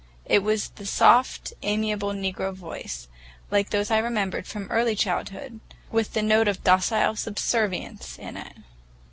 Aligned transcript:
It 0.25 0.41
was 0.41 0.69
the 0.69 0.85
soft, 0.87 1.53
amiable 1.61 2.09
negro 2.09 2.51
voice, 2.55 3.07
like 3.51 3.69
those 3.69 3.91
I 3.91 3.99
remembered 3.99 4.47
from 4.47 4.65
early 4.71 4.95
childhood, 4.95 5.59
with 5.91 6.13
the 6.13 6.23
note 6.23 6.47
of 6.47 6.63
docile 6.63 7.15
subservience 7.15 8.17
in 8.17 8.35
it. 8.35 8.55